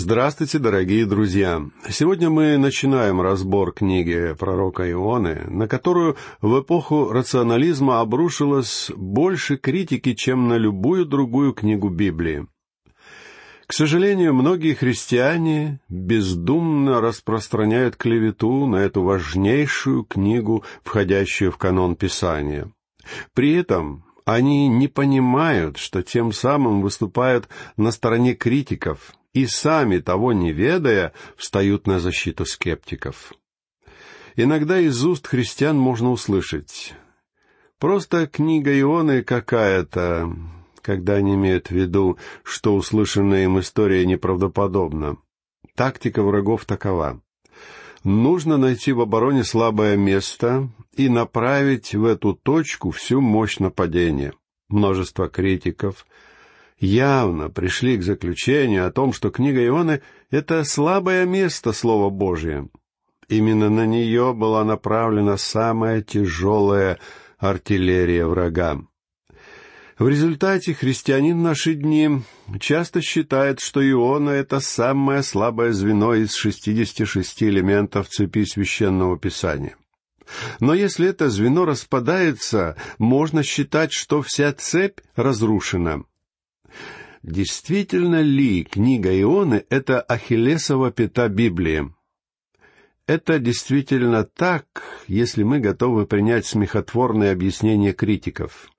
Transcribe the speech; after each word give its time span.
Здравствуйте, 0.00 0.60
дорогие 0.60 1.06
друзья! 1.06 1.60
Сегодня 1.90 2.30
мы 2.30 2.56
начинаем 2.56 3.20
разбор 3.20 3.72
книги 3.72 4.32
пророка 4.38 4.88
Ионы, 4.88 5.42
на 5.48 5.66
которую 5.66 6.16
в 6.40 6.60
эпоху 6.60 7.10
рационализма 7.10 7.98
обрушилось 7.98 8.92
больше 8.94 9.56
критики, 9.56 10.14
чем 10.14 10.46
на 10.46 10.56
любую 10.56 11.04
другую 11.04 11.52
книгу 11.52 11.88
Библии. 11.88 12.46
К 13.66 13.72
сожалению, 13.72 14.34
многие 14.34 14.74
христиане 14.74 15.80
бездумно 15.88 17.00
распространяют 17.00 17.96
клевету 17.96 18.66
на 18.66 18.76
эту 18.76 19.02
важнейшую 19.02 20.04
книгу, 20.04 20.62
входящую 20.84 21.50
в 21.50 21.56
канон 21.56 21.96
Писания. 21.96 22.70
При 23.34 23.52
этом 23.52 24.04
они 24.24 24.68
не 24.68 24.86
понимают, 24.86 25.76
что 25.76 26.04
тем 26.04 26.32
самым 26.32 26.82
выступают 26.82 27.48
на 27.76 27.90
стороне 27.90 28.34
критиков 28.34 29.17
и 29.34 29.46
сами, 29.46 29.98
того 29.98 30.32
не 30.32 30.52
ведая, 30.52 31.12
встают 31.36 31.86
на 31.86 32.00
защиту 32.00 32.44
скептиков. 32.44 33.32
Иногда 34.36 34.78
из 34.78 35.04
уст 35.04 35.26
христиан 35.26 35.76
можно 35.76 36.10
услышать 36.10 36.94
«Просто 37.78 38.26
книга 38.26 38.78
Ионы 38.78 39.22
какая-то», 39.22 40.32
когда 40.80 41.14
они 41.14 41.34
имеют 41.34 41.68
в 41.68 41.72
виду, 41.72 42.18
что 42.42 42.74
услышанная 42.74 43.44
им 43.44 43.60
история 43.60 44.06
неправдоподобна. 44.06 45.18
Тактика 45.74 46.22
врагов 46.22 46.64
такова. 46.64 47.20
Нужно 48.04 48.56
найти 48.56 48.92
в 48.92 49.00
обороне 49.00 49.44
слабое 49.44 49.96
место 49.96 50.70
и 50.96 51.08
направить 51.08 51.94
в 51.94 52.04
эту 52.04 52.34
точку 52.34 52.90
всю 52.90 53.20
мощь 53.20 53.58
нападения. 53.58 54.32
Множество 54.68 55.28
критиков 55.28 56.06
явно 56.78 57.50
пришли 57.50 57.96
к 57.96 58.02
заключению 58.02 58.86
о 58.86 58.92
том, 58.92 59.12
что 59.12 59.30
книга 59.30 59.64
Ионы— 59.64 60.02
это 60.30 60.64
слабое 60.64 61.24
место 61.26 61.72
Слова 61.72 62.10
Божия. 62.10 62.68
Именно 63.28 63.68
на 63.68 63.86
нее 63.86 64.32
была 64.32 64.64
направлена 64.64 65.36
самая 65.36 66.02
тяжелая 66.02 66.98
артиллерия 67.38 68.26
врага. 68.26 68.80
В 69.98 70.08
результате 70.08 70.74
христианин 70.74 71.38
в 71.38 71.42
наши 71.42 71.74
дни 71.74 72.22
часто 72.60 73.02
считает, 73.02 73.58
что 73.58 73.86
Иона— 73.88 74.30
это 74.30 74.60
самое 74.60 75.22
слабое 75.24 75.72
звено 75.72 76.14
из 76.14 76.34
шестидесяти 76.34 77.04
шести 77.04 77.48
элементов 77.48 78.08
цепи 78.08 78.44
священного 78.44 79.18
писания— 79.18 79.76
но 80.60 80.74
если 80.74 81.08
это 81.08 81.30
звено 81.30 81.64
распадается, 81.64 82.76
можно 82.98 83.42
считать, 83.42 83.92
что 83.92 84.22
вся 84.22 84.52
цепь 84.52 84.98
разрушена. 85.16 86.04
Действительно 87.22 88.22
ли 88.22 88.64
книга 88.64 89.10
Ионы— 89.20 89.64
это 89.70 90.00
Ахиллесова 90.00 90.90
пята 90.90 91.28
Библии? 91.28 91.92
Это 93.06 93.38
действительно 93.38 94.24
так, 94.24 94.66
если 95.06 95.42
мы 95.42 95.60
готовы 95.60 96.06
принять 96.06 96.46
смехотворное 96.46 97.32
объяснение 97.32 97.92
критиков. 97.92 98.70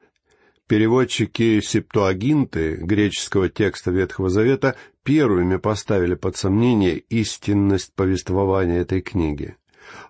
Переводчики 0.68 1.62
Септуагинты, 1.62 2.76
греческого 2.76 3.50
текста 3.50 3.90
Ветхого 3.90 4.30
Завета, 4.30 4.76
первыми 5.04 5.58
поставили 5.58 6.14
под 6.14 6.38
сомнение 6.38 6.98
истинность 6.98 7.94
повествования 7.96 8.82
этой 8.82 9.02
книги 9.02 9.56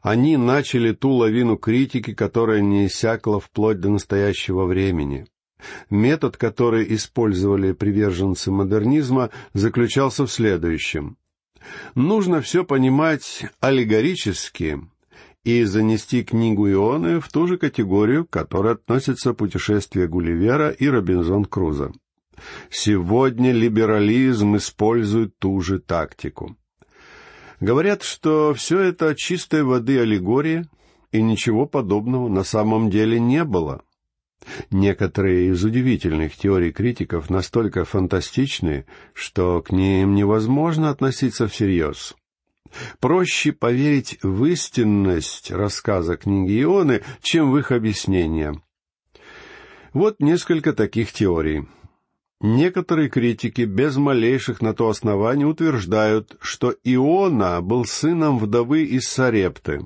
они 0.01 0.37
начали 0.37 0.93
ту 0.93 1.11
лавину 1.11 1.57
критики, 1.57 2.13
которая 2.13 2.61
не 2.61 2.87
иссякла 2.87 3.39
вплоть 3.39 3.79
до 3.79 3.89
настоящего 3.89 4.65
времени. 4.65 5.25
Метод, 5.89 6.37
который 6.37 6.93
использовали 6.95 7.73
приверженцы 7.73 8.51
модернизма, 8.51 9.29
заключался 9.53 10.25
в 10.25 10.31
следующем. 10.31 11.17
Нужно 11.95 12.41
все 12.41 12.63
понимать 12.63 13.45
аллегорически 13.59 14.79
и 15.43 15.63
занести 15.63 16.23
книгу 16.23 16.69
Ионы 16.69 17.19
в 17.19 17.29
ту 17.29 17.47
же 17.47 17.57
категорию, 17.57 18.25
к 18.25 18.29
которой 18.29 18.73
относятся 18.73 19.33
путешествия 19.33 20.07
Гулливера 20.07 20.69
и 20.69 20.87
Робинзон 20.87 21.45
Круза. 21.45 21.91
Сегодня 22.69 23.51
либерализм 23.51 24.55
использует 24.55 25.37
ту 25.39 25.59
же 25.61 25.79
тактику. 25.79 26.55
Говорят, 27.59 28.03
что 28.03 28.53
все 28.53 28.79
это 28.79 29.15
чистой 29.15 29.63
воды 29.63 29.99
аллегория, 29.99 30.65
и 31.11 31.21
ничего 31.21 31.65
подобного 31.65 32.29
на 32.29 32.43
самом 32.43 32.89
деле 32.89 33.19
не 33.19 33.43
было. 33.43 33.81
Некоторые 34.71 35.49
из 35.49 35.63
удивительных 35.63 36.35
теорий 36.35 36.71
критиков 36.71 37.29
настолько 37.29 37.85
фантастичны, 37.85 38.85
что 39.13 39.61
к 39.61 39.71
ним 39.71 40.15
невозможно 40.15 40.89
относиться 40.89 41.47
всерьез. 41.47 42.15
Проще 42.99 43.51
поверить 43.51 44.19
в 44.21 44.45
истинность 44.45 45.51
рассказа 45.51 46.17
книги 46.17 46.61
Ионы, 46.61 47.03
чем 47.21 47.51
в 47.51 47.57
их 47.57 47.71
объяснение. 47.71 48.61
Вот 49.93 50.19
несколько 50.19 50.73
таких 50.73 51.11
теорий— 51.11 51.65
Некоторые 52.41 53.09
критики 53.09 53.61
без 53.63 53.97
малейших 53.97 54.61
на 54.61 54.73
то 54.73 54.87
оснований 54.87 55.43
утверждают, 55.43 56.37
что 56.39 56.73
Иона 56.85 57.61
был 57.61 57.83
сыном 57.83 58.39
вдовы 58.39 58.83
из 58.83 59.09
Сарепты. 59.09 59.85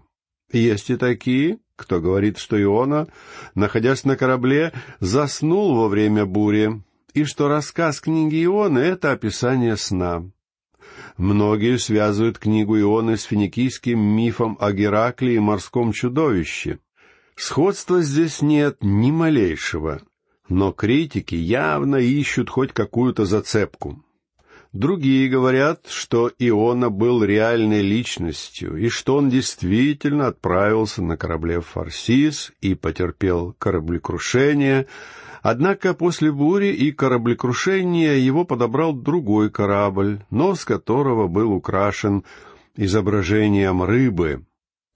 Есть 0.51 0.91
и 0.91 0.97
такие, 0.97 1.57
кто 1.75 1.99
говорит, 1.99 2.37
что 2.37 2.61
Иона, 2.61 3.07
находясь 3.55 4.03
на 4.03 4.15
корабле, 4.17 4.73
заснул 4.99 5.75
во 5.75 5.87
время 5.87 6.25
бури, 6.25 6.81
и 7.13 7.23
что 7.23 7.47
рассказ 7.47 7.99
книги 7.99 8.43
Ионы— 8.43 8.79
это 8.79 9.11
описание 9.11 9.77
сна. 9.77 10.23
Многие 11.17 11.77
связывают 11.77 12.39
книгу 12.39 12.79
Ионы 12.79 13.17
с 13.17 13.23
финикийским 13.23 13.99
мифом 13.99 14.57
о 14.59 14.71
Геракле 14.71 15.35
и 15.35 15.39
морском 15.39 15.93
чудовище. 15.93 16.79
Сходства 17.35 18.01
здесь 18.01 18.41
нет 18.41 18.77
ни 18.81 19.11
малейшего— 19.11 20.01
но 20.49 20.71
критики 20.71 21.35
явно 21.35 21.95
ищут 21.95 22.49
хоть 22.49 22.73
какую-то 22.73 23.25
зацепку. 23.25 24.03
Другие 24.73 25.29
говорят, 25.29 25.85
что 25.87 26.31
Иона 26.39 26.89
был 26.89 27.23
реальной 27.23 27.83
личностью, 27.83 28.75
и 28.75 28.89
что 28.89 29.17
он 29.17 29.29
действительно 29.29 30.25
отправился 30.25 31.03
на 31.03 31.15
корабле 31.15 31.61
в 31.61 31.67
Фарсис 31.67 32.51
и 32.59 32.73
потерпел 32.73 33.53
кораблекрушение, 33.59 34.87
однако 35.43 35.93
после 35.93 36.31
бури 36.31 36.73
и 36.73 36.91
кораблекрушения 36.91 38.15
его 38.15 38.45
подобрал 38.45 38.93
другой 38.93 39.51
корабль, 39.51 40.25
нос 40.31 40.65
которого 40.65 41.27
был 41.27 41.51
украшен 41.51 42.23
изображением 42.75 43.83
рыбы, 43.83 44.43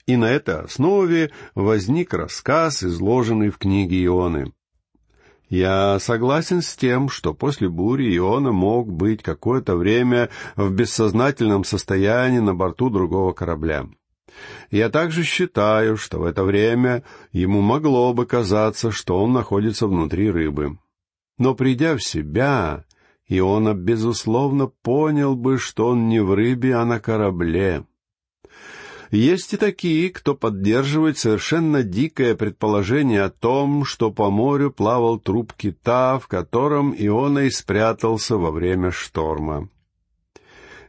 и 0.08 0.16
на 0.16 0.32
этой 0.32 0.62
основе 0.62 1.30
возник 1.54 2.16
рассказ, 2.16 2.84
изложенный 2.84 3.52
в 3.52 3.60
книге 3.60 4.04
Ионы. 4.06 4.52
Я 5.50 5.98
согласен 6.00 6.62
с 6.62 6.76
тем, 6.76 7.08
что 7.08 7.34
после 7.34 7.70
бури 7.70 8.16
Иона 8.18 8.52
мог 8.52 8.92
быть 8.92 9.24
какое-то 9.24 9.78
время 9.78 10.30
в 10.58 10.72
бессознательном 10.72 11.64
состоянии 11.64 12.40
на 12.40 12.54
борту 12.54 12.90
другого 12.90 13.32
корабля. 13.32 13.88
Я 14.72 14.90
также 14.90 15.24
считаю, 15.24 15.96
что 15.96 16.20
в 16.20 16.26
это 16.26 16.44
время 16.44 17.04
ему 17.32 17.62
могло 17.62 18.14
бы 18.14 18.26
казаться, 18.26 18.92
что 18.92 19.24
он 19.24 19.32
находится 19.32 19.88
внутри 19.88 20.30
рыбы. 20.30 20.78
Но 21.38 21.56
придя 21.56 21.96
в 21.96 22.04
себя, 22.04 22.84
Иона, 23.30 23.74
безусловно, 23.74 24.68
понял 24.68 25.36
бы, 25.36 25.58
что 25.58 25.88
он 25.88 26.10
не 26.10 26.22
в 26.22 26.34
рыбе, 26.34 26.76
а 26.76 26.84
на 26.84 27.00
корабле. 27.00 27.86
Есть 29.12 29.54
и 29.54 29.58
такие, 29.58 30.10
кто 30.10 30.36
поддерживает 30.36 31.18
совершенно 31.18 31.84
дикое 31.84 32.36
предположение 32.36 33.24
о 33.24 33.30
том, 33.30 33.86
что 33.86 34.12
по 34.12 34.30
морю 34.30 34.72
плавал 34.72 35.18
труп 35.18 35.54
кита, 35.54 36.20
в 36.20 36.28
котором 36.28 36.94
Иона 36.98 37.40
и 37.40 37.50
спрятался 37.50 38.38
во 38.38 38.52
время 38.52 38.92
шторма. 38.92 39.70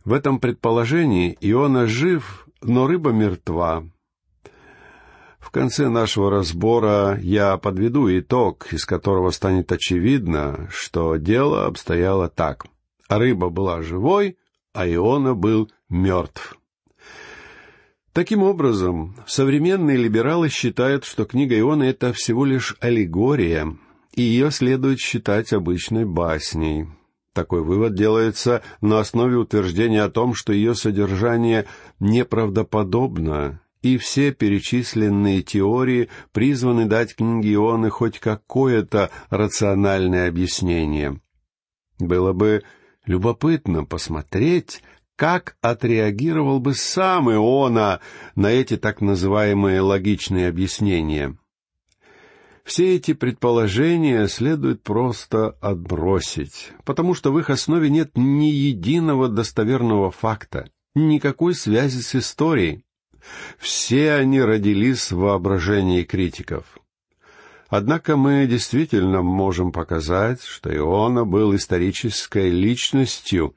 В 0.04 0.12
этом 0.12 0.40
предположении 0.40 1.36
Иона 1.40 1.86
жив, 1.86 2.48
но 2.60 2.86
рыба 2.86 3.10
мертва. 3.10 3.84
В 5.38 5.50
конце 5.50 5.88
нашего 5.88 6.30
разбора 6.30 7.18
я 7.20 7.56
подведу 7.56 8.08
итог, 8.10 8.72
из 8.72 8.84
которого 8.84 9.30
станет 9.30 9.70
очевидно, 9.70 10.68
что 10.70 11.16
дело 11.16 11.66
обстояло 11.66 12.28
так. 12.28 12.66
Рыба 13.08 13.48
была 13.48 13.80
живой, 13.80 14.36
а 14.74 14.86
Иона 14.88 15.34
был 15.34 15.70
мертв. 15.88 16.58
Таким 18.18 18.42
образом, 18.42 19.14
современные 19.28 19.96
либералы 19.96 20.48
считают, 20.48 21.04
что 21.04 21.24
книга 21.24 21.56
Иона— 21.56 21.82
это 21.84 22.12
всего 22.12 22.44
лишь 22.44 22.74
аллегория, 22.80 23.76
и 24.12 24.22
ее 24.22 24.50
следует 24.50 24.98
считать 24.98 25.52
обычной 25.52 26.04
басней. 26.04 26.88
Такой 27.32 27.62
вывод 27.62 27.94
делается 27.94 28.62
на 28.80 28.98
основе 28.98 29.36
утверждения 29.36 30.02
о 30.02 30.10
том, 30.10 30.34
что 30.34 30.52
ее 30.52 30.74
содержание 30.74 31.66
неправдоподобно, 32.00 33.60
и 33.82 33.98
все 33.98 34.32
перечисленные 34.32 35.42
теории 35.42 36.08
призваны 36.32 36.86
дать 36.86 37.14
книге 37.14 37.54
Ионы 37.54 37.88
хоть 37.88 38.18
какое-то 38.18 39.12
рациональное 39.30 40.28
объяснение. 40.28 41.20
Было 42.00 42.32
бы 42.32 42.64
любопытно 43.06 43.84
посмотреть, 43.84 44.82
как 45.18 45.56
отреагировал 45.62 46.60
бы 46.60 46.74
сам 46.74 47.28
Иона 47.28 48.00
на 48.36 48.52
эти 48.52 48.76
так 48.76 49.00
называемые 49.00 49.80
логичные 49.80 50.46
объяснения. 50.46 51.36
Все 52.62 52.94
эти 52.94 53.14
предположения 53.14 54.28
следует 54.28 54.84
просто 54.84 55.56
отбросить, 55.60 56.70
потому 56.84 57.14
что 57.14 57.32
в 57.32 57.38
их 57.40 57.50
основе 57.50 57.90
нет 57.90 58.12
ни 58.14 58.46
единого 58.46 59.28
достоверного 59.28 60.12
факта, 60.12 60.70
никакой 60.94 61.54
связи 61.54 62.00
с 62.00 62.14
историей. 62.14 62.84
Все 63.58 64.12
они 64.12 64.40
родились 64.40 65.10
в 65.10 65.18
воображении 65.18 66.04
критиков. 66.04 66.78
Однако 67.68 68.16
мы 68.16 68.46
действительно 68.46 69.22
можем 69.22 69.72
показать, 69.72 70.44
что 70.44 70.72
Иона 70.72 71.24
был 71.24 71.56
исторической 71.56 72.50
личностью, 72.50 73.56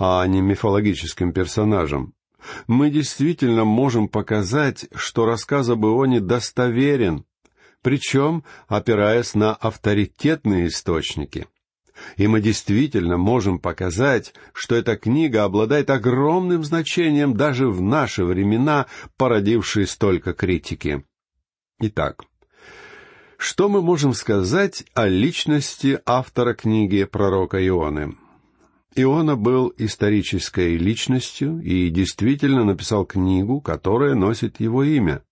а 0.00 0.26
не 0.26 0.40
мифологическим 0.40 1.32
персонажем. 1.32 2.14
Мы 2.66 2.88
действительно 2.90 3.64
можем 3.64 4.08
показать, 4.08 4.86
что 4.94 5.26
рассказ 5.26 5.68
об 5.68 5.84
Ионе 5.84 6.20
достоверен, 6.20 7.26
причем 7.82 8.42
опираясь 8.66 9.34
на 9.34 9.54
авторитетные 9.54 10.68
источники. 10.68 11.46
И 12.16 12.26
мы 12.26 12.40
действительно 12.40 13.18
можем 13.18 13.58
показать, 13.58 14.32
что 14.54 14.74
эта 14.74 14.96
книга 14.96 15.44
обладает 15.44 15.90
огромным 15.90 16.64
значением 16.64 17.36
даже 17.36 17.68
в 17.68 17.82
наши 17.82 18.24
времена, 18.24 18.86
породившие 19.18 19.86
столько 19.86 20.32
критики. 20.32 21.04
Итак, 21.78 22.24
что 23.36 23.68
мы 23.68 23.82
можем 23.82 24.14
сказать 24.14 24.84
о 24.94 25.08
личности 25.08 26.00
автора 26.06 26.54
книги 26.54 27.04
пророка 27.04 27.66
Ионы? 27.66 28.14
Иона 28.96 29.36
был 29.36 29.72
исторической 29.78 30.76
личностью 30.76 31.60
и 31.60 31.90
действительно 31.90 32.64
написал 32.64 33.06
книгу, 33.06 33.60
которая 33.60 34.14
носит 34.14 34.60
его 34.60 34.82
имя. 34.82 35.22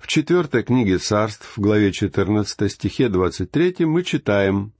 В 0.00 0.06
четвертой 0.06 0.62
книге 0.62 0.98
царств, 0.98 1.56
в 1.56 1.60
главе 1.60 1.92
14 1.92 2.70
стихе 2.70 3.08
23 3.08 3.84
мы 3.86 4.04
читаем 4.04 4.72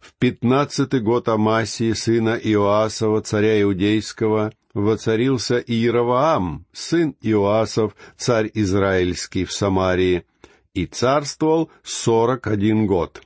«В 0.00 0.12
пятнадцатый 0.18 1.00
год 1.00 1.28
Амасии, 1.28 1.92
сына 1.92 2.38
Иоасова, 2.42 3.22
царя 3.22 3.60
Иудейского, 3.62 4.52
воцарился 4.74 5.58
Иеровоам, 5.58 6.66
сын 6.72 7.16
Иоасов, 7.22 7.96
царь 8.18 8.50
Израильский 8.52 9.46
в 9.46 9.52
Самарии, 9.52 10.24
и 10.74 10.84
царствовал 10.84 11.70
сорок 11.82 12.46
один 12.46 12.86
год». 12.86 13.25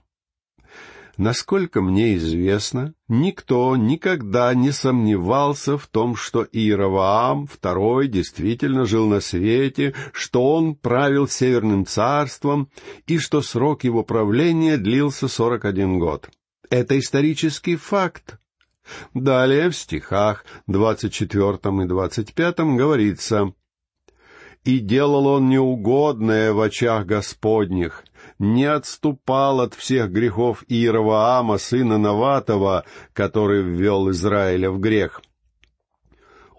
Насколько 1.21 1.83
мне 1.83 2.17
известно, 2.17 2.95
никто 3.07 3.77
никогда 3.77 4.55
не 4.55 4.71
сомневался 4.71 5.77
в 5.77 5.87
том, 5.87 6.17
что 6.17 6.47
Иеровоам 6.51 7.45
II 7.45 8.07
действительно 8.07 8.87
жил 8.87 9.07
на 9.07 9.21
свете, 9.21 9.95
что 10.15 10.55
он 10.55 10.75
правил 10.75 11.29
Северным 11.29 11.85
царством 11.85 12.71
и 13.07 13.19
что 13.19 13.43
срок 13.43 13.85
его 13.85 14.03
правления 14.03 14.79
длился 14.79 15.29
сорок 15.29 15.67
один 15.67 15.99
год. 15.99 16.31
Это 16.71 16.99
исторический 16.99 17.77
факт. 17.77 18.39
Далее 19.13 19.69
в 19.69 19.77
стихах 19.77 20.47
двадцать 20.67 21.13
четвертом 21.13 21.83
и 21.83 21.87
двадцать 21.87 22.33
пятом 22.33 22.79
говорится 22.79 23.53
«И 24.65 24.79
делал 24.79 25.27
он 25.27 25.51
неугодное 25.51 26.55
в 26.55 26.63
очах 26.63 27.05
Господних, 27.05 28.05
не 28.41 28.65
отступал 28.65 29.61
от 29.61 29.75
всех 29.75 30.11
грехов 30.11 30.65
Иеровоама, 30.67 31.59
сына 31.59 31.99
Наватова, 31.99 32.85
который 33.13 33.63
ввел 33.63 34.11
Израиля 34.11 34.71
в 34.71 34.81
грех. 34.81 35.21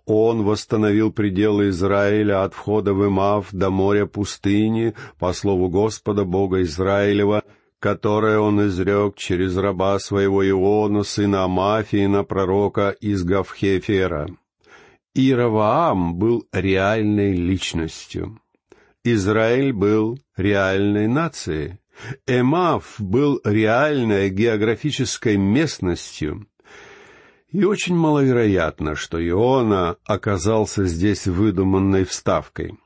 Он 0.05 0.43
восстановил 0.43 1.11
пределы 1.11 1.69
Израиля 1.69 2.43
от 2.43 2.53
входа 2.53 2.93
в 2.93 3.05
Имав 3.07 3.47
до 3.51 3.71
моря 3.71 4.05
пустыни, 4.05 4.93
по 5.17 5.33
слову 5.33 5.69
Господа 5.69 6.23
Бога 6.23 6.61
Израилева, 6.61 7.43
которое 7.79 8.37
он 8.37 8.67
изрек 8.67 9.15
через 9.15 9.57
раба 9.57 9.97
своего 9.97 10.47
Иона, 10.47 11.01
сына 11.01 11.45
Амафиина, 11.45 12.23
пророка 12.23 12.89
из 13.01 13.23
Гавхефера. 13.23 14.27
Иеровоам 15.15 16.15
был 16.15 16.45
реальной 16.51 17.33
личностью. 17.33 18.39
Израиль 19.03 19.73
был 19.73 20.19
реальной 20.37 21.07
нацией. 21.07 21.79
Эмав 22.27 22.95
был 22.99 23.41
реальной 23.43 24.29
географической 24.29 25.37
местностью. 25.37 26.47
И 27.49 27.63
очень 27.63 27.95
маловероятно, 27.95 28.95
что 28.95 29.17
Иона 29.27 29.97
оказался 30.05 30.85
здесь 30.85 31.25
выдуманной 31.25 32.05
вставкой. 32.05 32.77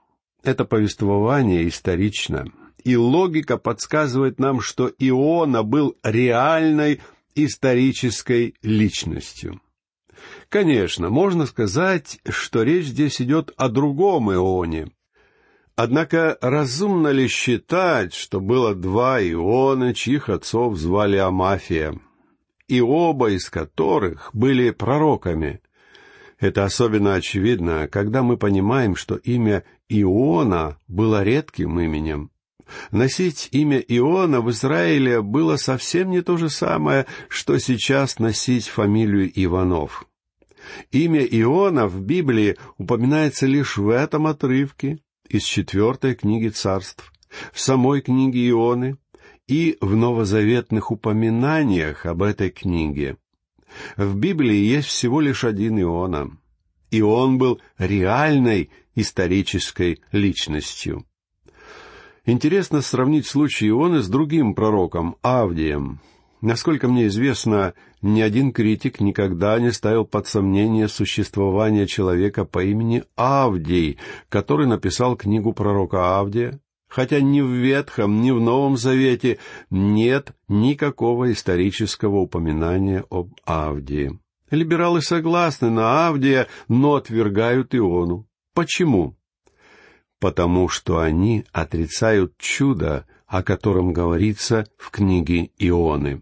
Это 0.42 0.64
повествование 0.64 1.68
исторично, 1.68 2.46
и 2.84 2.96
логика 2.96 3.58
подсказывает 3.58 4.40
нам, 4.40 4.62
что 4.62 4.92
Иона 4.98 5.64
был 5.64 5.98
реальной 6.02 7.02
исторической 7.36 8.56
личностью. 8.62 9.62
Конечно, 10.48 11.10
можно 11.10 11.46
сказать, 11.46 12.20
что 12.30 12.64
речь 12.64 12.86
здесь 12.86 13.22
идет 13.22 13.52
о 13.58 13.70
другом 13.70 14.32
Ионе, 14.32 14.92
Однако 15.76 16.38
разумно 16.40 17.10
ли 17.10 17.28
считать, 17.28 18.14
что 18.14 18.40
было 18.40 18.74
два 18.74 19.22
Иона, 19.22 19.94
чьих 19.94 20.30
отцов 20.30 20.78
звали 20.78 21.18
Амафия, 21.18 22.00
и 22.70 22.80
оба 22.80 23.32
из 23.32 23.50
которых 23.50 24.30
были 24.34 24.70
пророками? 24.72 25.60
Это 26.40 26.64
особенно 26.64 27.16
очевидно, 27.16 27.90
когда 27.90 28.24
мы 28.24 28.38
понимаем, 28.38 28.96
что 28.96 29.16
имя 29.16 29.64
Иона 29.90 30.78
было 30.88 31.24
редким 31.24 31.80
именем. 31.80 32.32
Носить 32.92 33.50
имя 33.52 33.80
Иона 33.80 34.42
в 34.42 34.50
Израиле 34.52 35.22
было 35.22 35.58
совсем 35.58 36.10
не 36.10 36.22
то 36.22 36.38
же 36.38 36.50
самое, 36.50 37.06
что 37.28 37.58
сейчас 37.58 38.18
носить 38.20 38.68
фамилию 38.68 39.30
Иванов. 39.36 40.08
Имя 40.92 41.24
Иона 41.24 41.88
в 41.88 42.02
Библии 42.02 42.58
упоминается 42.78 43.46
лишь 43.46 43.78
в 43.78 43.90
этом 43.90 44.26
отрывке, 44.26 45.00
из 45.30 45.44
четвертой 45.44 46.16
книги 46.16 46.50
царств, 46.50 47.12
в 47.52 47.60
самой 47.60 48.02
книге 48.02 48.50
Ионы 48.50 48.98
и 49.48 49.78
в 49.82 49.96
новозаветных 49.96 50.92
упоминаниях 50.92 52.06
об 52.06 52.24
этой 52.24 52.50
книге. 52.50 53.18
В 53.98 54.16
Библии 54.16 54.56
есть 54.56 54.88
всего 54.88 55.20
лишь 55.20 55.44
один 55.44 55.80
Иона, 55.82 56.38
и 56.92 57.02
он 57.02 57.38
был 57.38 57.62
реальной 57.78 58.70
исторической 58.96 60.02
личностью. 60.12 61.06
Интересно 62.26 62.82
сравнить 62.82 63.28
случай 63.28 63.70
Ионы 63.70 64.02
с 64.02 64.08
другим 64.08 64.56
пророком, 64.56 65.18
Авдием, 65.22 66.00
Насколько 66.46 66.88
мне 66.88 67.08
известно, 67.08 67.74
ни 68.04 68.22
один 68.22 68.54
критик 68.54 69.00
никогда 69.00 69.60
не 69.60 69.72
ставил 69.72 70.06
под 70.06 70.28
сомнение 70.28 70.88
существование 70.88 71.88
человека 71.88 72.46
по 72.46 72.64
имени 72.64 73.04
Авдий, 73.16 73.98
который 74.30 74.68
написал 74.68 75.16
книгу 75.16 75.54
пророка 75.54 76.20
Авдия, 76.20 76.60
хотя 76.88 77.20
ни 77.20 77.42
в 77.42 77.50
Ветхом, 77.50 78.22
ни 78.22 78.30
в 78.30 78.40
Новом 78.40 78.78
Завете 78.78 79.40
нет 79.72 80.36
никакого 80.48 81.32
исторического 81.32 82.18
упоминания 82.18 83.04
об 83.10 83.32
Авдии. 83.44 84.20
Либералы 84.52 85.02
согласны 85.02 85.72
на 85.72 86.08
Авдия, 86.08 86.46
но 86.68 86.94
отвергают 86.94 87.74
Иону. 87.74 88.28
Почему? 88.54 89.18
Потому 90.20 90.70
что 90.70 91.00
они 91.00 91.44
отрицают 91.52 92.38
чудо, 92.38 93.08
о 93.26 93.42
котором 93.42 93.94
говорится 93.94 94.68
в 94.78 94.92
книге 94.92 95.50
Ионы. 95.58 96.22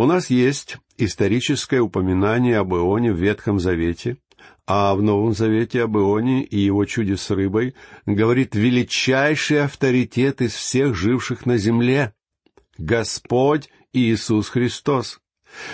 У 0.00 0.06
нас 0.06 0.30
есть 0.30 0.76
историческое 0.96 1.80
упоминание 1.80 2.58
об 2.58 2.72
Ионе 2.72 3.12
в 3.12 3.16
Ветхом 3.16 3.58
Завете, 3.58 4.16
а 4.64 4.94
в 4.94 5.02
Новом 5.02 5.32
Завете 5.32 5.82
об 5.82 5.96
Ионе 5.96 6.44
и 6.44 6.56
его 6.56 6.84
чуде 6.84 7.16
с 7.16 7.28
рыбой 7.30 7.74
говорит 8.06 8.54
величайший 8.54 9.64
авторитет 9.64 10.40
из 10.40 10.54
всех 10.54 10.94
живших 10.94 11.46
на 11.46 11.58
земле— 11.58 12.14
Господь 12.78 13.70
Иисус 13.92 14.50
Христос. 14.50 15.18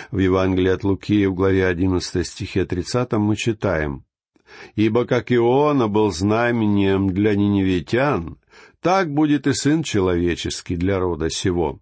В 0.09 0.17
Евангелии 0.17 0.71
от 0.71 0.83
Луки 0.83 1.27
в 1.27 1.35
главе 1.35 1.67
11 1.67 2.25
стихе 2.25 2.65
30 2.65 3.11
мы 3.19 3.35
читаем 3.35 4.05
«Ибо 4.73 5.05
как 5.05 5.31
Иона 5.31 5.87
был 5.87 6.11
знамением 6.11 7.11
для 7.11 7.35
ниневитян, 7.35 8.39
так 8.81 9.13
будет 9.13 9.45
и 9.45 9.53
Сын 9.53 9.83
Человеческий 9.83 10.77
для 10.77 10.97
рода 10.97 11.29
сего». 11.29 11.79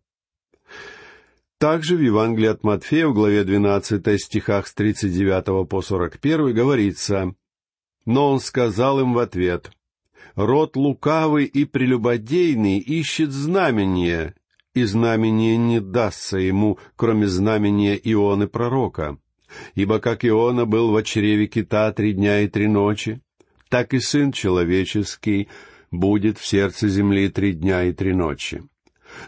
Также 1.64 1.96
в 1.96 2.02
Евангелии 2.02 2.50
от 2.50 2.66
Матфея 2.66 3.08
в 3.08 3.14
главе 3.14 3.46
12 3.46 4.22
стихах 4.22 4.68
с 4.68 4.74
39 4.74 5.66
по 5.70 5.82
41 5.82 6.54
говорится 6.54 7.36
«Но 8.06 8.32
он 8.32 8.42
сказал 8.42 9.00
им 9.00 9.14
в 9.14 9.20
ответ, 9.20 9.72
«Род 10.36 10.76
лукавый 10.76 11.46
и 11.46 11.64
прелюбодейный 11.64 12.80
ищет 12.80 13.32
знамения, 13.32 14.36
и 14.74 14.84
знамение 14.84 15.56
не 15.56 15.80
дастся 15.80 16.38
ему, 16.38 16.80
кроме 16.98 17.28
знамения 17.28 17.96
Ионы 17.96 18.48
пророка. 18.48 19.18
Ибо 19.74 20.00
как 20.00 20.26
Иона 20.26 20.66
был 20.66 20.92
в 20.92 21.02
чреве 21.04 21.48
кита 21.48 21.94
три 21.94 22.12
дня 22.12 22.42
и 22.42 22.50
три 22.50 22.68
ночи, 22.68 23.22
так 23.70 23.94
и 23.94 24.02
Сын 24.02 24.34
Человеческий 24.34 25.48
будет 25.92 26.40
в 26.40 26.46
сердце 26.46 26.90
земли 26.90 27.30
три 27.30 27.54
дня 27.54 27.86
и 27.86 27.94
три 27.94 28.14
ночи. 28.14 28.64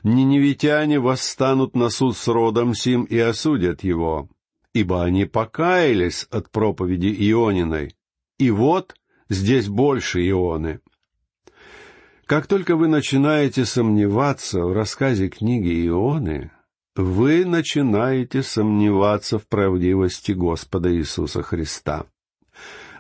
Ниневитяне 0.04 1.00
восстанут 1.00 1.76
на 1.76 1.90
суд 1.90 2.18
с 2.18 2.28
родом 2.28 2.74
сим 2.74 3.04
и 3.04 3.18
осудят 3.18 3.84
его, 3.84 4.30
ибо 4.74 5.04
они 5.04 5.26
покаялись 5.26 6.28
от 6.32 6.52
проповеди 6.52 7.08
Иониной. 7.32 7.96
И 8.38 8.52
вот 8.52 8.96
здесь 9.30 9.68
больше 9.68 10.28
Ионы. 10.28 10.80
Как 12.26 12.48
только 12.48 12.76
вы 12.76 12.88
начинаете 12.88 13.66
сомневаться 13.66 14.62
в 14.62 14.74
рассказе 14.74 15.30
книги 15.30 15.88
Ионы, 15.88 16.52
вы 16.96 17.46
начинаете 17.46 18.42
сомневаться 18.42 19.38
в 19.38 19.48
правдивости 19.48 20.32
Господа 20.32 20.96
Иисуса 20.96 21.44
Христа. 21.44 22.06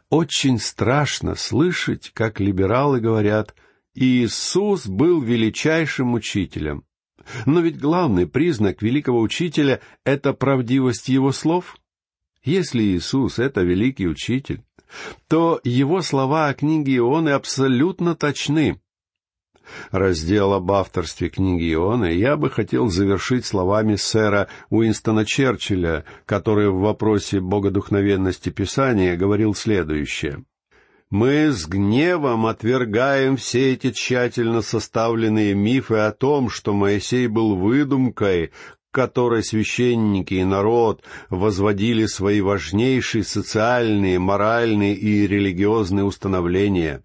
Очень 0.09 0.59
страшно 0.59 1.35
слышать, 1.35 2.11
как 2.13 2.39
либералы 2.39 2.99
говорят, 2.99 3.55
Иисус 3.95 4.87
был 4.87 5.21
величайшим 5.21 6.13
учителем. 6.13 6.83
Но 7.45 7.61
ведь 7.61 7.79
главный 7.79 8.27
признак 8.27 8.81
великого 8.81 9.21
учителя— 9.21 9.79
это 10.03 10.33
правдивость 10.33 11.07
его 11.09 11.31
слов. 11.31 11.77
Если 12.43 12.83
Иисус— 12.83 13.39
это 13.39 13.61
великий 13.61 14.07
учитель, 14.07 14.61
то 15.27 15.59
его 15.63 16.01
слова 16.01 16.49
о 16.49 16.53
книге 16.53 16.97
Ионы 16.97 17.29
абсолютно 17.29 18.15
точны. 18.15 18.79
Раздел 19.89 20.53
об 20.53 20.71
авторстве 20.71 21.29
книги 21.29 21.73
Ионы 21.73 22.13
я 22.13 22.37
бы 22.37 22.51
хотел 22.51 22.89
завершить 22.89 23.45
словами 23.45 23.95
сэра 23.95 24.47
Уинстона 24.69 25.25
Черчилля, 25.25 26.05
который 26.27 26.69
в 26.69 26.81
вопросе 26.81 27.39
богодухновенности 27.39 28.49
Писания 28.49 29.15
говорил 29.15 29.55
следующее. 29.55 30.43
«Мы 31.17 31.49
с 31.53 31.65
гневом 31.65 32.45
отвергаем 32.45 33.37
все 33.37 33.71
эти 33.71 33.91
тщательно 33.91 34.61
составленные 34.61 35.53
мифы 35.53 35.95
о 35.95 36.11
том, 36.11 36.49
что 36.49 36.73
Моисей 36.73 37.27
был 37.27 37.55
выдумкой, 37.55 38.51
которой 38.91 39.41
священники 39.41 40.33
и 40.33 40.43
народ 40.43 41.05
возводили 41.29 42.05
свои 42.05 42.41
важнейшие 42.41 43.23
социальные, 43.23 44.19
моральные 44.19 44.93
и 44.93 45.25
религиозные 45.25 46.03
установления. 46.03 47.01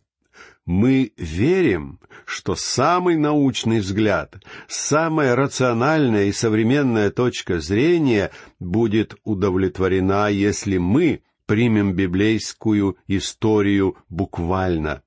Мы 0.67 1.13
верим, 1.17 2.01
что 2.25 2.57
самый 2.57 3.17
научный 3.17 3.79
взгляд, 3.79 4.43
самая 4.67 5.37
рациональная 5.37 6.25
и 6.25 6.33
современная 6.33 7.11
точка 7.11 7.61
зрения 7.61 8.33
будет 8.59 9.15
удовлетворена, 9.23 10.31
если 10.31 10.79
мы 10.79 11.23
примем 11.51 11.95
библейскую 11.95 12.97
историю 13.09 13.97
буквально. 14.09 15.03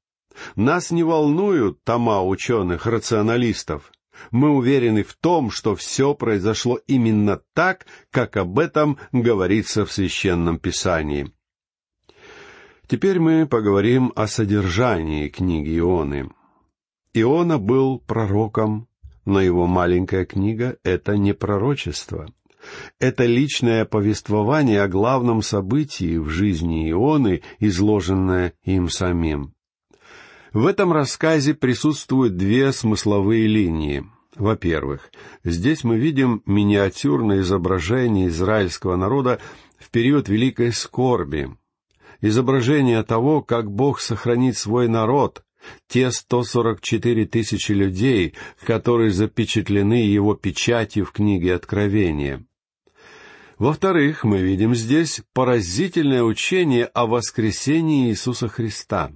Нас 0.57 0.91
не 0.91 1.01
волнуют 1.01 1.81
тома 1.85 2.21
ученых-рационалистов. 2.21 3.93
Мы 4.29 4.49
уверены 4.49 5.03
в 5.03 5.13
том, 5.13 5.51
что 5.51 5.73
все 5.73 6.13
произошло 6.13 6.81
именно 6.85 7.39
так, 7.53 7.85
как 8.11 8.35
об 8.35 8.59
этом 8.59 8.97
говорится 9.13 9.85
в 9.85 9.93
Священном 9.93 10.59
Писании. 10.59 11.31
Теперь 12.87 13.21
мы 13.21 13.47
поговорим 13.47 14.11
о 14.13 14.27
содержании 14.27 15.29
книги 15.29 15.79
Ионы. 15.79 16.29
Иона 17.13 17.57
был 17.57 17.99
пророком, 17.99 18.89
но 19.23 19.39
его 19.39 19.65
маленькая 19.65 20.25
книга— 20.25 20.75
это 20.83 21.15
не 21.15 21.33
пророчество. 21.33 22.27
Это 22.99 23.25
личное 23.25 23.85
повествование 23.85 24.81
о 24.81 24.87
главном 24.87 25.41
событии 25.41 26.17
в 26.17 26.29
жизни 26.29 26.89
Ионы, 26.91 27.41
изложенное 27.59 28.53
им 28.63 28.89
самим. 28.89 29.53
В 30.53 30.67
этом 30.67 30.93
рассказе 30.93 31.53
присутствуют 31.55 32.37
две 32.37 32.71
смысловые 32.71 33.47
линии. 33.47 34.05
Во-первых, 34.35 35.11
здесь 35.43 35.83
мы 35.83 35.97
видим 35.97 36.41
миниатюрное 36.45 37.41
изображение 37.41 38.27
израильского 38.27 38.95
народа 38.95 39.39
в 39.77 39.89
период 39.89 40.29
Великой 40.29 40.71
Скорби, 40.71 41.55
изображение 42.21 43.03
того, 43.03 43.41
как 43.41 43.71
Бог 43.71 43.99
сохранит 43.99 44.57
свой 44.57 44.87
народ, 44.87 45.43
те 45.87 46.11
144 46.11 47.25
тысячи 47.25 47.71
людей, 47.71 48.33
которые 48.65 49.11
запечатлены 49.11 50.05
его 50.05 50.35
печатью 50.35 51.05
в 51.05 51.11
книге 51.11 51.55
Откровения. 51.55 52.45
Во-вторых, 53.63 54.25
мы 54.25 54.41
видим 54.41 54.75
здесь 54.75 55.21
поразительное 55.31 56.21
учение 56.21 56.83
о 56.83 57.05
воскресении 57.07 58.09
Иисуса 58.09 58.49
Христа. 58.49 59.13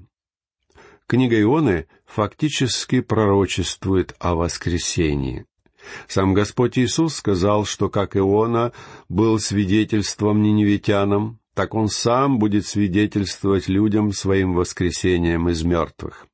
Книга 1.05 1.37
Ионы 1.41 1.87
фактически 2.05 3.01
пророчествует 3.01 4.15
о 4.19 4.35
воскресении. 4.35 5.45
Сам 6.07 6.33
Господь 6.33 6.79
Иисус 6.79 7.15
сказал, 7.15 7.65
что 7.65 7.89
как 7.89 8.15
Иона 8.15 8.71
был 9.09 9.37
свидетельством 9.37 10.41
ниневитянам, 10.41 11.41
так 11.53 11.73
он 11.73 11.89
сам 11.89 12.39
будет 12.39 12.65
свидетельствовать 12.65 13.67
людям 13.67 14.13
своим 14.13 14.53
воскресением 14.53 15.49
из 15.49 15.63
мертвых. 15.63 16.25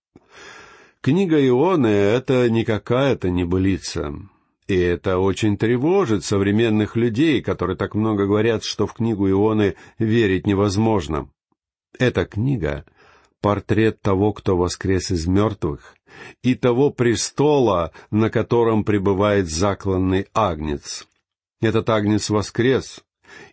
Книга 1.01 1.43
Ионы— 1.43 1.87
это 1.87 2.47
не 2.47 2.63
какая-то 2.63 3.31
небылица. 3.31 4.13
И 4.73 4.75
это 4.75 5.19
очень 5.19 5.55
тревожит 5.55 6.25
современных 6.25 6.95
людей, 6.95 7.43
которые 7.43 7.77
так 7.77 7.93
много 7.93 8.25
говорят, 8.25 8.63
что 8.63 8.87
в 8.87 8.93
книгу 8.95 9.29
Ионы 9.29 9.75
верить 9.99 10.47
невозможно. 10.47 11.29
Эта 11.99 12.25
книга— 12.25 12.83
портрет 13.41 14.01
того, 14.01 14.33
кто 14.33 14.57
воскрес 14.57 15.11
из 15.11 15.27
мертвых, 15.27 15.93
и 16.41 16.55
того 16.55 16.89
престола, 16.89 17.91
на 18.09 18.31
котором 18.31 18.83
пребывает 18.83 19.47
закланный 19.47 20.25
агнец. 20.33 21.07
Этот 21.61 21.87
агнец 21.91 22.31
воскрес, 22.31 23.03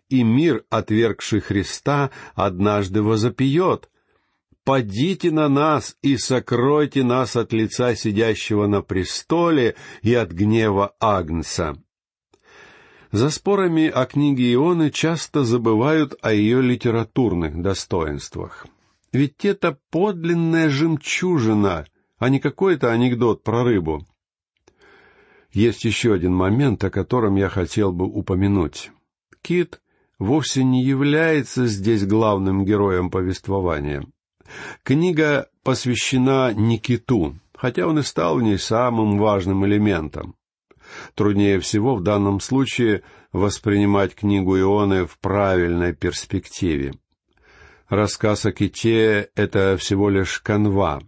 и 0.09 0.23
мир, 0.23 0.65
отвергший 0.71 1.41
Христа, 1.41 2.13
однажды 2.35 3.03
возопьет. 3.03 3.91
«Падите 4.65 5.31
на 5.31 5.49
нас 5.49 5.97
и 6.03 6.17
сокройте 6.17 7.03
нас 7.03 7.37
от 7.37 7.53
лица 7.53 7.95
сидящего 7.95 8.67
на 8.67 8.83
престоле 8.83 9.75
и 10.03 10.15
от 10.15 10.31
гнева 10.33 10.95
Агнца». 11.01 11.77
За 13.13 13.31
спорами 13.31 13.89
о 13.89 14.07
книге 14.07 14.53
Ионы 14.55 14.91
часто 14.91 15.45
забывают 15.45 16.15
о 16.23 16.33
ее 16.33 16.63
литературных 16.63 17.61
достоинствах. 17.61 18.67
Ведь 19.13 19.45
это 19.45 19.79
подлинная 19.91 20.69
жемчужина, 20.69 21.87
а 22.19 22.29
не 22.29 22.39
какой-то 22.39 22.93
анекдот 22.93 23.43
про 23.43 23.65
рыбу. 23.65 24.07
Есть 25.53 25.85
еще 25.85 26.15
один 26.15 26.33
момент, 26.33 26.85
о 26.85 26.91
котором 26.91 27.35
я 27.35 27.49
хотел 27.49 27.93
бы 27.93 28.05
упомянуть. 28.07 28.93
Кит 29.43 29.81
вовсе 30.21 30.63
не 30.63 30.85
является 30.85 31.67
здесь 31.67 32.07
главным 32.07 32.65
героем 32.65 33.11
повествования. 33.11 34.05
Книга 34.83 35.49
посвящена 35.63 36.53
Никиту, 36.55 37.37
хотя 37.55 37.87
он 37.87 37.99
и 37.99 38.03
стал 38.03 38.37
в 38.37 38.43
ней 38.43 38.59
самым 38.59 39.19
важным 39.19 39.67
элементом. 39.67 40.35
Труднее 41.15 41.61
всего 41.61 41.95
в 41.95 42.03
данном 42.03 42.41
случае 42.41 43.03
воспринимать 43.33 44.15
книгу 44.15 44.59
Ионы 44.59 45.07
в 45.07 45.19
правильной 45.19 45.95
перспективе. 45.95 46.95
Рассказ 47.89 48.47
о 48.47 48.53
ките— 48.53 49.31
это 49.35 49.77
всего 49.77 50.11
лишь 50.11 50.41
канва. 50.41 51.01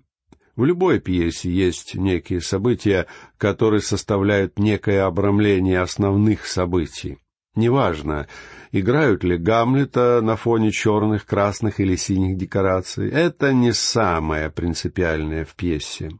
В 0.56 0.64
любой 0.64 1.00
пьесе 1.00 1.50
есть 1.50 1.94
некие 1.94 2.40
события, 2.40 3.06
которые 3.38 3.80
составляют 3.80 4.58
некое 4.58 5.06
обрамление 5.06 5.80
основных 5.80 6.46
событий. 6.46 7.18
Неважно, 7.54 8.28
играют 8.72 9.22
ли 9.22 9.36
Гамлета 9.36 10.20
на 10.22 10.36
фоне 10.36 10.72
черных, 10.72 11.26
красных 11.26 11.78
или 11.78 11.94
синих 11.94 12.36
декораций. 12.36 13.08
Это 13.10 13.52
не 13.52 13.72
самое 13.72 14.50
принципиальное 14.50 15.44
в 15.44 15.54
пьесе. 15.54 16.10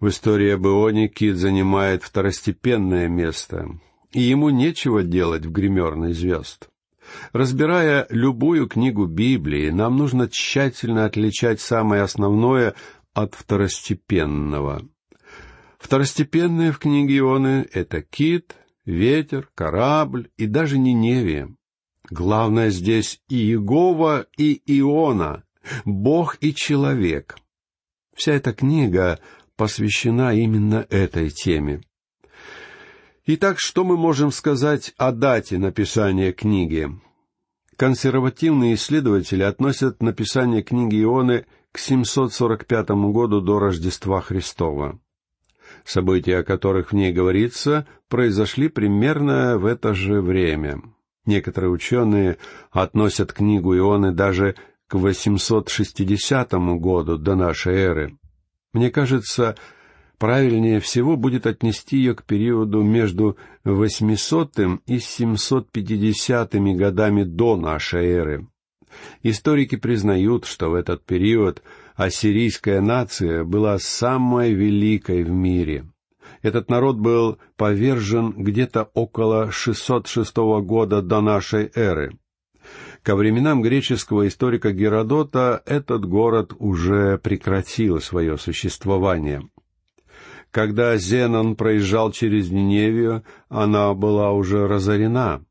В 0.00 0.08
истории 0.08 0.50
об 0.50 0.66
Ионе 0.66 1.08
Кит 1.08 1.36
занимает 1.36 2.02
второстепенное 2.02 3.08
место, 3.08 3.68
и 4.12 4.20
ему 4.20 4.50
нечего 4.50 5.02
делать 5.02 5.44
в 5.44 5.52
гримерной 5.52 6.12
звезд. 6.12 6.68
Разбирая 7.32 8.06
любую 8.10 8.68
книгу 8.68 9.06
Библии, 9.06 9.70
нам 9.70 9.96
нужно 9.96 10.28
тщательно 10.28 11.04
отличать 11.04 11.60
самое 11.60 12.02
основное 12.02 12.74
от 13.12 13.34
второстепенного. 13.34 14.82
Второстепенное 15.78 16.72
в 16.72 16.78
книге 16.78 17.18
Ионы— 17.18 17.68
это 17.72 18.02
кит, 18.02 18.54
ветер, 18.84 19.50
корабль 19.54 20.30
и 20.36 20.46
даже 20.46 20.78
Ниневия. 20.78 21.54
Главное 22.10 22.70
здесь 22.70 23.20
и 23.28 23.36
Иегова, 23.36 24.26
и 24.36 24.60
Иона, 24.66 25.44
Бог 25.84 26.36
и 26.40 26.54
человек. 26.54 27.36
Вся 28.14 28.34
эта 28.34 28.52
книга 28.52 29.18
посвящена 29.56 30.34
именно 30.34 30.86
этой 30.90 31.30
теме. 31.30 31.82
Итак, 33.24 33.60
что 33.60 33.84
мы 33.84 33.96
можем 33.96 34.32
сказать 34.32 34.92
о 34.96 35.12
дате 35.12 35.56
написания 35.56 36.32
книги? 36.32 36.88
Консервативные 37.76 38.74
исследователи 38.74 39.42
относят 39.42 40.02
написание 40.02 40.62
книги 40.62 41.02
Ионы 41.02 41.46
к 41.70 41.78
745 41.78 42.90
году 43.12 43.40
до 43.40 43.58
Рождества 43.58 44.20
Христова. 44.20 45.00
События, 45.84 46.38
о 46.38 46.44
которых 46.44 46.92
в 46.92 46.94
ней 46.94 47.12
говорится, 47.12 47.86
произошли 48.08 48.68
примерно 48.68 49.58
в 49.58 49.66
это 49.66 49.94
же 49.94 50.20
время. 50.20 50.82
Некоторые 51.26 51.70
ученые 51.70 52.38
относят 52.70 53.32
книгу 53.32 53.76
Ионы 53.76 54.12
даже 54.12 54.56
к 54.88 54.94
860 54.94 56.52
году 56.78 57.16
до 57.16 57.34
нашей 57.34 57.74
эры. 57.74 58.18
Мне 58.72 58.90
кажется, 58.90 59.56
правильнее 60.18 60.80
всего 60.80 61.16
будет 61.16 61.46
отнести 61.46 61.96
ее 61.96 62.14
к 62.14 62.24
периоду 62.24 62.82
между 62.82 63.36
800 63.64 64.58
и 64.86 64.98
750 64.98 66.54
годами 66.76 67.22
до 67.24 67.56
нашей 67.56 68.06
эры. 68.06 68.48
Историки 69.22 69.76
признают, 69.76 70.44
что 70.44 70.70
в 70.70 70.74
этот 70.74 71.04
период 71.04 71.62
ассирийская 72.04 72.80
нация 72.80 73.44
была 73.44 73.78
самой 73.78 74.52
великой 74.52 75.24
в 75.24 75.30
мире. 75.30 75.86
Этот 76.42 76.68
народ 76.68 76.96
был 76.96 77.38
повержен 77.56 78.32
где-то 78.32 78.90
около 78.94 79.50
606 79.50 80.36
года 80.62 81.02
до 81.02 81.20
нашей 81.20 81.70
эры. 81.74 82.18
Ко 83.02 83.16
временам 83.16 83.62
греческого 83.62 84.28
историка 84.28 84.72
Геродота 84.72 85.62
этот 85.66 86.04
город 86.04 86.52
уже 86.58 87.18
прекратил 87.18 88.00
свое 88.00 88.38
существование. 88.38 89.42
Когда 90.52 90.96
Зенон 90.96 91.56
проезжал 91.56 92.12
через 92.12 92.50
Ниневию, 92.50 93.24
она 93.48 93.94
была 93.94 94.32
уже 94.32 94.68
разорена. 94.68 95.44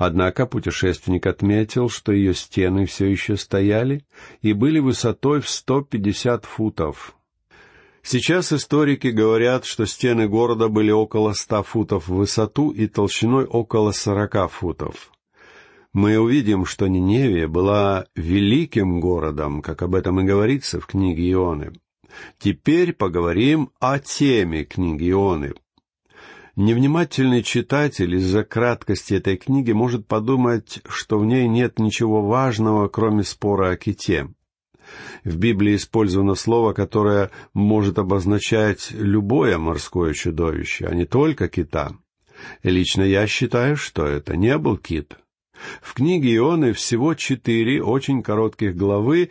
Однако 0.00 0.46
путешественник 0.46 1.26
отметил, 1.26 1.90
что 1.90 2.10
ее 2.10 2.32
стены 2.32 2.86
все 2.86 3.04
еще 3.04 3.36
стояли 3.36 4.02
и 4.40 4.54
были 4.54 4.78
высотой 4.78 5.42
в 5.42 5.48
сто 5.50 5.82
пятьдесят 5.82 6.46
футов. 6.46 7.14
Сейчас 8.00 8.50
историки 8.50 9.08
говорят, 9.08 9.66
что 9.66 9.84
стены 9.84 10.26
города 10.26 10.68
были 10.68 10.90
около 10.90 11.34
ста 11.34 11.62
футов 11.62 12.08
в 12.08 12.14
высоту 12.14 12.70
и 12.70 12.86
толщиной 12.86 13.44
около 13.44 13.92
сорока 13.92 14.48
футов. 14.48 15.12
Мы 15.92 16.18
увидим, 16.18 16.64
что 16.64 16.86
Ниневия 16.86 17.46
была 17.46 18.06
великим 18.16 19.00
городом, 19.00 19.60
как 19.60 19.82
об 19.82 19.94
этом 19.94 20.18
и 20.20 20.24
говорится 20.24 20.80
в 20.80 20.86
книге 20.86 21.30
Ионы. 21.30 21.72
Теперь 22.38 22.94
поговорим 22.94 23.68
о 23.80 23.98
теме 23.98 24.64
книги 24.64 25.10
Ионы, 25.10 25.52
Невнимательный 26.56 27.42
читатель 27.42 28.14
из-за 28.16 28.42
краткости 28.42 29.14
этой 29.14 29.36
книги 29.36 29.72
может 29.72 30.06
подумать, 30.06 30.80
что 30.88 31.18
в 31.18 31.24
ней 31.24 31.46
нет 31.46 31.78
ничего 31.78 32.22
важного, 32.22 32.88
кроме 32.88 33.22
спора 33.22 33.70
о 33.70 33.76
ките. 33.76 34.28
В 35.22 35.36
Библии 35.36 35.76
использовано 35.76 36.34
слово, 36.34 36.72
которое 36.72 37.30
может 37.54 37.98
обозначать 37.98 38.90
любое 38.90 39.58
морское 39.58 40.12
чудовище, 40.12 40.86
а 40.86 40.94
не 40.94 41.06
только 41.06 41.48
кита. 41.48 41.92
И 42.62 42.70
лично 42.70 43.02
я 43.02 43.26
считаю, 43.28 43.76
что 43.76 44.06
это 44.06 44.36
не 44.36 44.56
был 44.58 44.76
кит. 44.76 45.16
В 45.82 45.94
книге 45.94 46.34
Ионы 46.36 46.72
всего 46.72 47.14
четыре 47.14 47.82
очень 47.82 48.22
коротких 48.22 48.74
главы, 48.74 49.30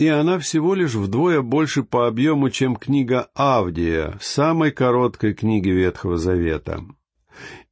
и 0.00 0.08
она 0.08 0.38
всего 0.38 0.72
лишь 0.72 0.94
вдвое 0.94 1.42
больше 1.42 1.82
по 1.82 2.06
объему, 2.06 2.48
чем 2.48 2.74
книга 2.74 3.28
Авдия, 3.34 4.16
самой 4.22 4.70
короткой 4.70 5.34
книги 5.34 5.68
Ветхого 5.68 6.16
Завета. 6.16 6.86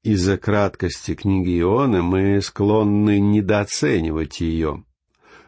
Из-за 0.03 0.37
краткости 0.37 1.15
книги 1.15 1.59
Ионы 1.59 2.03
мы 2.03 2.43
склонны 2.43 3.19
недооценивать 3.19 4.43
ее. 4.43 4.85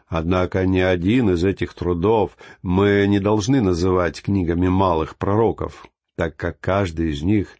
Однако 0.07 0.65
ни 0.65 0.79
один 0.79 1.29
из 1.29 1.43
этих 1.43 1.75
трудов 1.75 2.31
мы 2.63 3.05
не 3.07 3.19
должны 3.19 3.61
называть 3.61 4.23
книгами 4.23 4.67
малых 4.67 5.17
пророков, 5.17 5.85
так 6.17 6.35
как 6.35 6.59
каждый 6.59 7.11
из 7.11 7.21
них 7.21 7.57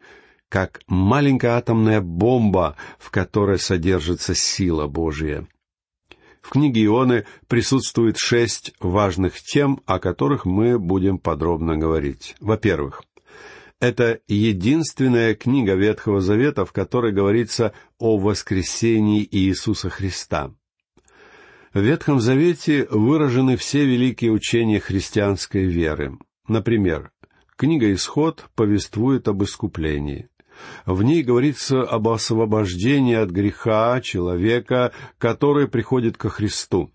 как 0.50 0.82
маленькая 0.88 1.58
атомная 1.58 2.02
бомба, 2.02 2.76
в 2.98 3.12
которой 3.12 3.60
содержится 3.60 4.34
сила 4.34 4.88
Божья. 4.88 5.45
В 6.41 6.49
книге 6.49 6.86
Ионы 6.86 7.25
присутствует 7.47 8.17
шесть 8.17 8.73
важных 8.80 9.39
тем, 9.41 9.82
о 9.86 9.99
которых 9.99 10.45
мы 10.45 10.80
будем 10.80 11.17
подробно 11.17 11.77
говорить. 11.77 12.36
Во-первых, 12.39 13.04
это 13.80 14.19
единственная 14.27 15.34
книга 15.34 15.73
Ветхого 15.73 16.21
Завета, 16.21 16.65
в 16.65 16.71
которой 16.71 17.12
говорится 17.12 17.73
о 17.97 18.17
воскресении 18.17 19.27
Иисуса 19.30 19.89
Христа. 19.89 20.54
В 21.73 21.80
Ветхом 21.80 22.19
Завете 22.19 22.86
выражены 22.91 23.56
все 23.56 23.86
великие 23.86 24.32
учения 24.32 24.80
христианской 24.80 25.63
веры. 25.63 26.17
Например, 26.47 27.12
книга 27.56 27.93
Исход 27.93 28.45
повествует 28.56 29.27
об 29.27 29.41
искуплении. 29.43 30.27
В 30.86 31.04
ней 31.04 31.24
говорится 31.24 31.82
об 31.82 32.08
освобождении 32.08 33.15
от 33.15 33.30
греха 33.30 34.02
человека, 34.02 34.91
который 35.17 35.67
приходит 35.67 36.17
ко 36.17 36.30
Христу. 36.30 36.91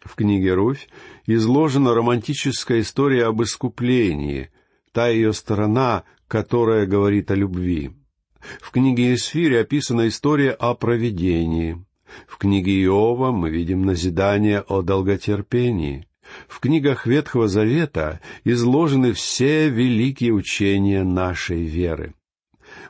В 0.00 0.14
книге 0.14 0.54
«Руфь» 0.54 0.88
изложена 1.26 1.94
романтическая 1.94 2.80
история 2.80 3.26
об 3.26 3.42
искуплении, 3.42 4.50
та 4.92 5.08
ее 5.08 5.32
сторона, 5.32 6.04
которая 6.28 6.86
говорит 6.86 7.30
о 7.30 7.34
любви. 7.34 7.90
В 8.60 8.70
книге 8.70 9.14
Исфире 9.14 9.60
описана 9.60 10.06
история 10.08 10.52
о 10.52 10.74
провидении. 10.74 11.84
В 12.28 12.38
книге 12.38 12.82
Иова 12.84 13.32
мы 13.32 13.50
видим 13.50 13.84
назидание 13.84 14.60
о 14.60 14.82
долготерпении. 14.82 16.06
В 16.48 16.60
книгах 16.60 17.06
Ветхого 17.06 17.48
Завета 17.48 18.20
изложены 18.44 19.12
все 19.12 19.68
великие 19.68 20.32
учения 20.32 21.04
нашей 21.04 21.62
веры. 21.62 22.14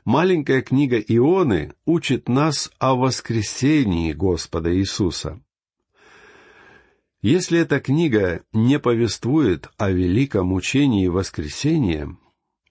Маленькая 0.06 0.62
книга 0.62 1.00
Ионы 1.00 1.72
учит 1.84 2.28
нас 2.28 2.70
о 2.78 2.94
воскресении 2.94 4.12
Господа 4.12 4.72
Иисуса. 4.72 5.42
Если 7.22 7.58
эта 7.58 7.80
книга 7.80 8.42
не 8.52 8.78
повествует 8.78 9.68
о 9.78 9.90
великом 9.90 10.52
учении 10.52 11.08
воскресения, 11.08 12.16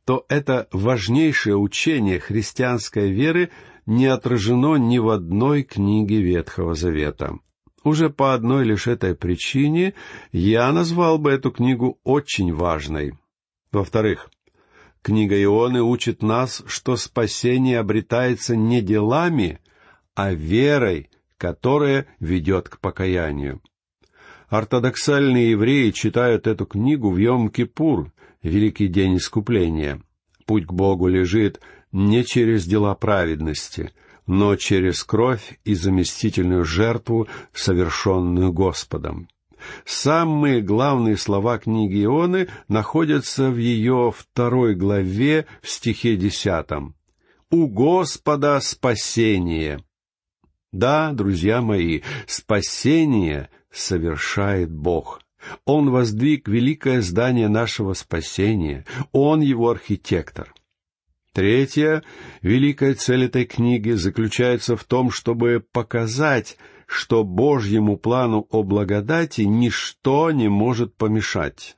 то 0.05 0.25
это 0.29 0.69
важнейшее 0.71 1.57
учение 1.57 2.21
христианской 2.21 3.11
веры 3.11 3.49
не 3.85 4.05
отражено 4.05 4.77
ни 4.77 4.97
в 4.97 5.09
одной 5.09 5.63
книге 5.63 6.21
Ветхого 6.21 6.73
Завета. 6.73 7.37
Уже 7.83 8.09
по 8.09 8.33
одной 8.33 8.63
лишь 8.63 8.87
этой 8.87 9.13
причине 9.13 9.93
я 10.31 10.71
назвал 10.71 11.17
бы 11.17 11.31
эту 11.31 11.51
книгу 11.51 11.99
очень 12.05 12.53
важной. 12.53 13.19
Во-вторых, 13.73 14.29
Книга 15.05 15.39
Ионы 15.39 15.83
учит 15.83 16.23
нас, 16.23 16.63
что 16.65 16.95
спасение 16.95 17.77
обретается 17.77 18.55
не 18.55 18.81
делами, 18.81 19.59
а 20.15 20.33
верой, 20.33 21.11
которая 21.37 22.07
ведет 22.19 22.69
к 22.69 22.79
покаянию. 22.79 23.61
Ортодоксальные 24.49 25.51
евреи 25.51 25.91
читают 25.91 26.47
эту 26.47 26.65
книгу 26.65 27.11
в 27.11 27.19
Йом-Кипур, 27.19 28.13
Великий 28.41 28.87
день 28.87 29.17
искупления. 29.17 30.01
Путь 30.47 30.65
к 30.65 30.73
Богу 30.73 31.07
лежит 31.07 31.61
не 31.91 32.23
через 32.25 32.65
дела 32.65 32.95
праведности, 32.95 33.91
но 34.25 34.55
через 34.55 35.03
кровь 35.03 35.59
и 35.65 35.75
заместительную 35.75 36.65
жертву, 36.65 37.27
совершенную 37.53 38.51
Господом. 38.51 39.27
Самые 39.85 40.61
главные 40.61 41.17
слова 41.17 41.57
книги 41.57 42.03
Ионы 42.03 42.47
находятся 42.67 43.49
в 43.49 43.57
ее 43.57 44.13
второй 44.15 44.75
главе 44.75 45.45
в 45.61 45.69
стихе 45.69 46.15
десятом. 46.15 46.95
«У 47.51 47.67
Господа 47.67 48.59
спасение». 48.61 49.83
Да, 50.71 51.13
друзья 51.13 51.61
мои, 51.61 52.01
спасение 52.27 53.49
совершает 53.71 54.71
Бог. 54.73 55.21
Он 55.63 55.89
воздвиг 55.89 56.47
великое 56.47 57.01
здание 57.01 57.47
нашего 57.47 57.93
спасения. 57.93 58.85
Он 59.11 59.41
его 59.41 59.69
архитектор. 59.69 60.53
Третья 61.31 62.01
великая 62.41 62.95
цель 62.95 63.25
этой 63.25 63.45
книги 63.45 63.91
заключается 63.91 64.77
в 64.77 64.83
том, 64.85 65.11
чтобы 65.11 65.63
показать, 65.71 66.57
что 66.87 67.23
Божьему 67.23 67.97
плану 67.97 68.47
о 68.49 68.63
благодати 68.63 69.41
ничто 69.41 70.31
не 70.31 70.49
может 70.49 70.95
помешать. 70.95 71.75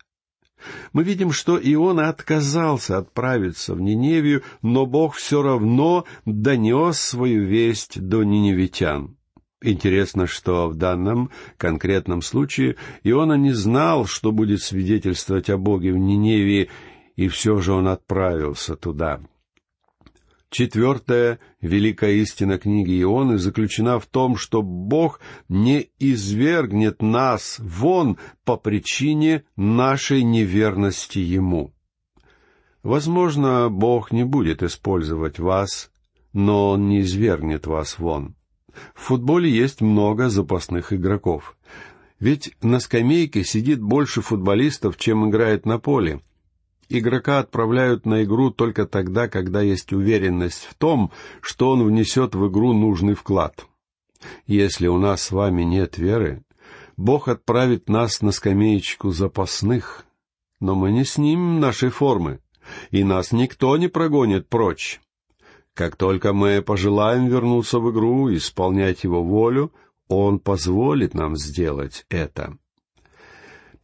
Мы 0.91 1.03
видим, 1.03 1.31
что 1.31 1.57
Иона 1.57 2.09
отказался 2.09 2.97
отправиться 2.97 3.75
в 3.75 3.81
Ниневию, 3.81 4.43
но 4.61 4.85
Бог 4.85 5.15
все 5.15 5.41
равно 5.41 6.05
донес 6.25 6.99
свою 6.99 7.45
весть 7.45 7.99
до 8.01 8.23
ниневитян. 8.23 9.17
Интересно, 9.61 10.27
что 10.27 10.67
в 10.67 10.75
данном 10.75 11.31
конкретном 11.57 12.21
случае 12.21 12.75
Иона 13.03 13.33
не 13.33 13.51
знал, 13.51 14.05
что 14.05 14.31
будет 14.31 14.61
свидетельствовать 14.61 15.49
о 15.49 15.57
Боге 15.57 15.91
в 15.93 15.97
Ниневии, 15.97 16.69
и 17.15 17.27
все 17.27 17.57
же 17.57 17.73
он 17.73 17.87
отправился 17.87 18.75
туда. 18.75 19.19
Четвертая 20.49 21.39
великая 21.59 22.13
истина 22.13 22.57
книги 22.57 23.01
Ионы 23.01 23.37
заключена 23.37 23.99
в 23.99 24.05
том, 24.05 24.37
что 24.37 24.61
Бог 24.61 25.19
не 25.49 25.89
извергнет 25.99 27.01
нас 27.01 27.57
вон 27.59 28.17
по 28.45 28.55
причине 28.55 29.43
нашей 29.57 30.23
неверности 30.23 31.19
Ему. 31.19 31.73
Возможно, 32.81 33.67
Бог 33.69 34.13
не 34.13 34.23
будет 34.23 34.63
использовать 34.63 35.37
вас, 35.37 35.91
но 36.31 36.69
Он 36.69 36.87
не 36.87 37.01
извергнет 37.01 37.67
вас 37.67 37.99
вон. 37.99 38.35
В 38.93 39.01
футболе 39.01 39.51
есть 39.51 39.81
много 39.81 40.29
запасных 40.29 40.93
игроков. 40.93 41.57
Ведь 42.19 42.55
на 42.61 42.79
скамейке 42.79 43.43
сидит 43.43 43.81
больше 43.81 44.21
футболистов, 44.21 44.97
чем 44.97 45.29
играет 45.29 45.65
на 45.65 45.77
поле. 45.77 46.21
Игрока 46.89 47.39
отправляют 47.39 48.05
на 48.05 48.23
игру 48.23 48.49
только 48.49 48.85
тогда, 48.85 49.27
когда 49.27 49.61
есть 49.61 49.91
уверенность 49.91 50.67
в 50.69 50.75
том, 50.75 51.11
что 51.41 51.71
он 51.71 51.83
внесет 51.83 52.33
в 52.33 52.47
игру 52.47 52.73
нужный 52.73 53.13
вклад. 53.13 53.67
Если 54.45 54.87
у 54.87 54.97
нас 54.97 55.23
с 55.23 55.31
вами 55.31 55.63
нет 55.63 55.97
веры, 55.97 56.43
Бог 56.95 57.27
отправит 57.27 57.89
нас 57.89 58.21
на 58.21 58.31
скамеечку 58.31 59.11
запасных, 59.11 60.05
но 60.59 60.75
мы 60.75 60.91
не 60.91 61.03
снимем 61.03 61.59
нашей 61.59 61.89
формы, 61.89 62.39
и 62.89 63.03
нас 63.03 63.31
никто 63.31 63.75
не 63.77 63.89
прогонит 63.89 64.47
прочь. 64.47 65.01
Как 65.73 65.95
только 65.95 66.33
мы 66.33 66.63
пожелаем 66.63 67.27
вернуться 67.27 67.79
в 67.79 67.91
игру 67.91 68.29
и 68.29 68.37
исполнять 68.37 69.03
его 69.03 69.23
волю, 69.23 69.71
Он 70.07 70.39
позволит 70.39 71.13
нам 71.13 71.35
сделать 71.35 72.05
это. 72.09 72.57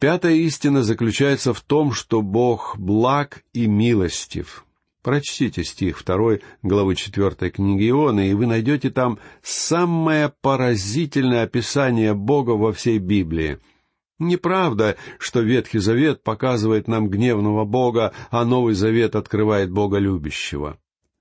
Пятая 0.04 0.34
истина 0.34 0.82
заключается 0.82 1.54
в 1.54 1.62
том, 1.62 1.94
что 1.94 2.20
Бог 2.20 2.76
благ 2.76 3.42
и 3.54 3.66
милостив. 3.66 4.66
Прочтите 5.02 5.64
стих 5.64 6.04
2 6.04 6.40
главы 6.60 6.94
4 6.94 7.50
книги 7.50 7.88
Иона, 7.88 8.28
и 8.28 8.34
вы 8.34 8.44
найдете 8.44 8.90
там 8.90 9.18
самое 9.42 10.30
поразительное 10.42 11.44
описание 11.44 12.12
Бога 12.12 12.50
во 12.50 12.74
всей 12.74 12.98
Библии. 12.98 13.60
Неправда, 14.18 14.98
что 15.18 15.40
Ветхий 15.40 15.78
Завет 15.78 16.22
показывает 16.22 16.86
нам 16.86 17.08
гневного 17.08 17.64
Бога, 17.64 18.12
а 18.30 18.44
Новый 18.44 18.74
Завет 18.74 19.16
открывает 19.16 19.70
Бога 19.70 19.96
любящего. 19.96 20.76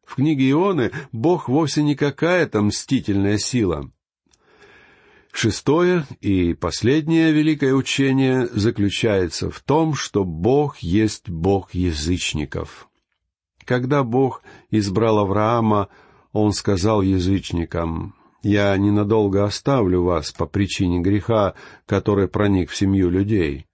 В 0.05 0.15
книге 0.15 0.51
Ионы 0.51 0.91
Бог 1.13 1.47
вовсе 1.47 1.83
не 1.83 1.95
какая-то 1.95 2.61
мстительная 2.61 3.37
сила. 3.37 3.89
Шестое 5.35 6.05
и 6.21 6.53
последнее 6.53 7.31
великое 7.31 7.73
учение 7.73 8.47
заключается 8.53 9.49
в 9.49 9.61
том, 9.61 9.95
что 9.95 10.23
Бог 10.23 10.77
есть 10.77 11.27
Бог 11.27 11.73
язычников. 11.73 12.87
Когда 13.65 14.03
Бог 14.03 14.43
избрал 14.69 15.17
Авраама, 15.17 15.89
Он 16.33 16.53
сказал 16.53 17.01
язычникам, 17.01 18.13
«Я 18.43 18.77
ненадолго 18.77 19.43
оставлю 19.43 20.03
вас 20.03 20.31
по 20.31 20.45
причине 20.45 20.99
греха, 20.99 21.55
который 21.87 22.27
проник 22.27 22.69
в 22.69 22.75
семью 22.75 23.09
людей. 23.09 23.65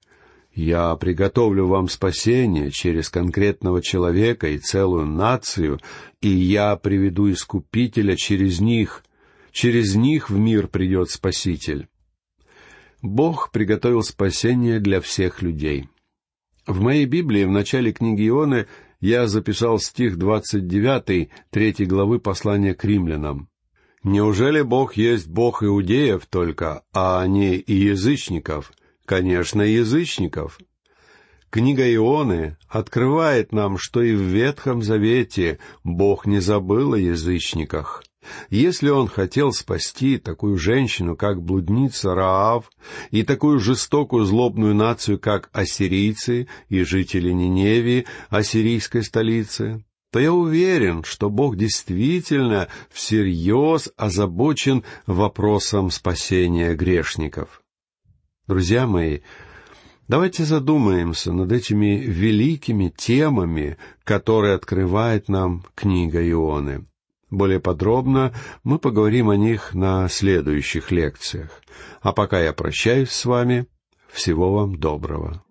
Я 0.53 0.95
приготовлю 0.95 1.67
вам 1.67 1.89
спасение 1.89 2.71
через 2.71 3.09
конкретного 3.09 3.81
человека 3.81 4.47
и 4.47 4.59
целую 4.59 5.05
нацию, 5.05 5.79
и 6.21 6.29
я 6.29 6.77
приведу 6.77 7.29
Искупителя 7.29 8.15
через 8.15 8.61
них, 8.61 9.03
Через 9.61 9.93
них 9.93 10.29
в 10.29 10.37
мир 10.37 10.69
придет 10.69 11.09
Спаситель. 11.09 11.89
Бог 13.01 13.51
приготовил 13.51 14.03
спасение 14.03 14.79
для 14.79 15.01
всех 15.01 15.41
людей. 15.41 15.89
В 16.65 16.79
моей 16.79 17.03
Библии 17.03 17.43
в 17.43 17.51
начале 17.51 17.91
книги 17.91 18.29
Ионы 18.29 18.67
я 19.01 19.27
записал 19.27 19.77
стих 19.79 20.17
29, 20.17 21.29
третьей 21.49 21.85
главы 21.87 22.19
послания 22.19 22.73
к 22.73 22.85
римлянам. 22.85 23.49
«Неужели 24.01 24.61
Бог 24.61 24.93
есть 24.93 25.27
Бог 25.27 25.61
иудеев 25.61 26.25
только, 26.27 26.83
а 26.93 27.27
не 27.27 27.57
и 27.57 27.73
язычников? 27.73 28.71
Конечно, 29.03 29.61
язычников». 29.61 30.57
Книга 31.49 31.83
Ионы 31.93 32.55
открывает 32.69 33.51
нам, 33.51 33.77
что 33.77 34.01
и 34.01 34.15
в 34.15 34.21
Ветхом 34.21 34.83
Завете 34.83 35.59
Бог 35.83 36.25
не 36.25 36.39
забыл 36.39 36.93
о 36.93 36.97
язычниках. 36.97 38.05
Если 38.49 38.89
он 38.89 39.07
хотел 39.07 39.51
спасти 39.53 40.17
такую 40.17 40.57
женщину, 40.57 41.15
как 41.15 41.41
блудница 41.41 42.15
Раав, 42.15 42.71
и 43.11 43.23
такую 43.23 43.59
жестокую 43.59 44.25
злобную 44.25 44.73
нацию, 44.73 45.19
как 45.19 45.49
ассирийцы 45.53 46.47
и 46.67 46.83
жители 46.83 47.31
Ниневии, 47.31 48.05
ассирийской 48.29 49.03
столицы, 49.03 49.83
то 50.11 50.19
я 50.19 50.33
уверен, 50.33 51.03
что 51.03 51.29
Бог 51.29 51.55
действительно 51.55 52.67
всерьез 52.89 53.89
озабочен 53.95 54.83
вопросом 55.05 55.91
спасения 55.91 56.73
грешников. 56.73 57.61
Друзья 58.47 58.87
мои, 58.87 59.19
давайте 60.07 60.43
задумаемся 60.43 61.31
над 61.31 61.51
этими 61.51 61.99
великими 61.99 62.89
темами, 62.89 63.77
которые 64.03 64.55
открывает 64.55 65.29
нам 65.29 65.63
книга 65.75 66.27
Ионы. 66.27 66.87
Более 67.29 67.59
подробно 67.59 68.33
мы 68.63 68.79
поговорим 68.79 69.29
о 69.29 69.37
них 69.37 69.73
на 69.73 70.07
следующих 70.09 70.91
лекциях. 70.91 71.61
А 72.01 72.11
пока 72.11 72.41
я 72.41 72.53
прощаюсь 72.53 73.11
с 73.11 73.25
вами. 73.25 73.67
Всего 74.11 74.53
вам 74.53 74.79
доброго. 74.79 75.43